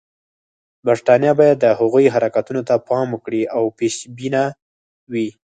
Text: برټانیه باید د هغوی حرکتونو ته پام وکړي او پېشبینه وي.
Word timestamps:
برټانیه 0.85 1.33
باید 1.39 1.57
د 1.61 1.65
هغوی 1.79 2.05
حرکتونو 2.15 2.61
ته 2.67 2.75
پام 2.87 3.07
وکړي 3.11 3.43
او 3.55 3.63
پېشبینه 3.79 4.41
وي. 5.11 5.27